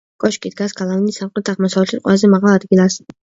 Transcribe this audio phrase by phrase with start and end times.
[0.21, 2.99] კოშკი დგას გალავნის სამხრეთ-აღმოსავლეთით, ყველაზე მაღალ ადგილას.